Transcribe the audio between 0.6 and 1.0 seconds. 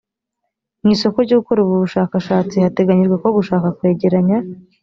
mu